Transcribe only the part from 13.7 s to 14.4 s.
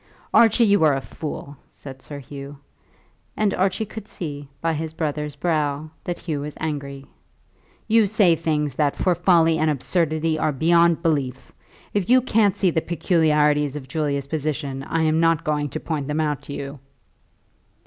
of Julia's